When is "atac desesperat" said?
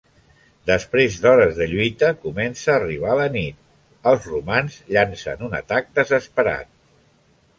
5.61-6.73